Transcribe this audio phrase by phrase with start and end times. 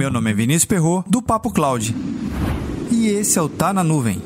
[0.00, 1.94] Meu nome é Vinícius Perro do Papo Cloud.
[2.90, 4.22] E esse é o Tá na Nuvem.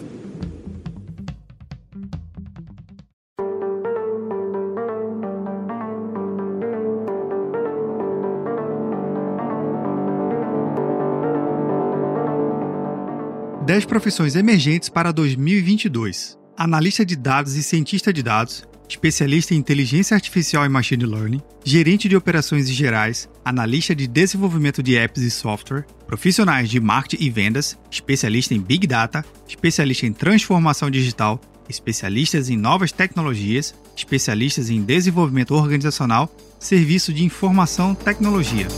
[13.67, 16.39] Dez profissões emergentes para 2022.
[16.57, 22.09] Analista de dados e cientista de dados, especialista em inteligência artificial e machine learning, gerente
[22.09, 27.79] de operações gerais, analista de desenvolvimento de apps e software, profissionais de marketing e vendas,
[27.91, 35.55] especialista em big data, especialista em transformação digital, especialistas em novas tecnologias, especialistas em desenvolvimento
[35.55, 38.69] organizacional, serviço de informação tecnologia.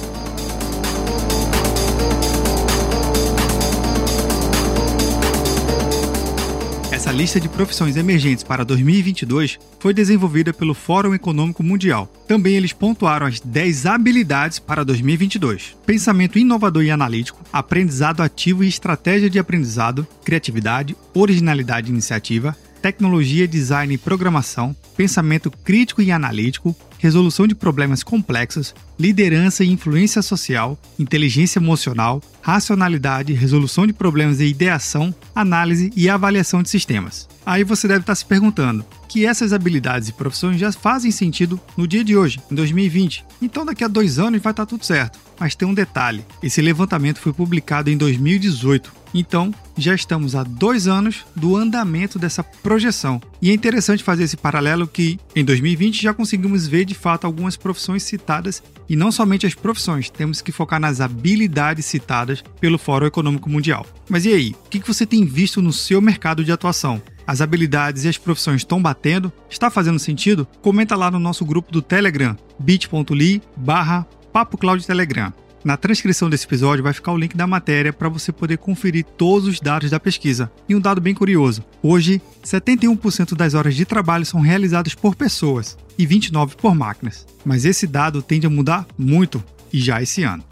[7.06, 12.12] Essa lista de profissões emergentes para 2022 foi desenvolvida pelo Fórum Econômico Mundial.
[12.26, 18.68] Também eles pontuaram as 10 habilidades para 2022: pensamento inovador e analítico, aprendizado ativo e
[18.68, 26.74] estratégia de aprendizado, criatividade, originalidade e iniciativa, tecnologia, design e programação, pensamento crítico e analítico,
[26.98, 34.46] resolução de problemas complexos, liderança e influência social, inteligência emocional, racionalidade, resolução de problemas e
[34.46, 37.28] ideação, análise e avaliação de sistemas.
[37.46, 41.86] Aí você deve estar se perguntando que essas habilidades e profissões já fazem sentido no
[41.86, 43.24] dia de hoje, em 2020.
[43.40, 45.18] Então daqui a dois anos vai estar tudo certo.
[45.38, 50.86] Mas tem um detalhe: esse levantamento foi publicado em 2018 então, já estamos há dois
[50.86, 53.18] anos do andamento dessa projeção.
[53.40, 57.56] E é interessante fazer esse paralelo que, em 2020, já conseguimos ver de fato algumas
[57.56, 63.06] profissões citadas, e não somente as profissões, temos que focar nas habilidades citadas pelo Fórum
[63.06, 63.86] Econômico Mundial.
[64.06, 64.54] Mas e aí?
[64.66, 67.00] O que você tem visto no seu mercado de atuação?
[67.26, 69.32] As habilidades e as profissões estão batendo?
[69.50, 70.46] Está fazendo sentido?
[70.62, 74.56] Comenta lá no nosso grupo do Telegram, bit.ly barra Papo
[74.86, 75.32] Telegram.
[75.64, 79.48] Na transcrição desse episódio vai ficar o link da matéria para você poder conferir todos
[79.48, 80.48] os dados da pesquisa.
[80.68, 85.76] E um dado bem curioso: hoje, 71% das horas de trabalho são realizadas por pessoas
[85.98, 87.26] e 29% por máquinas.
[87.44, 90.44] Mas esse dado tende a mudar muito e já esse ano.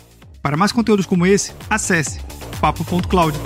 [0.42, 2.18] Para mais conteúdos como esse, acesse
[2.60, 3.38] papo.cloud.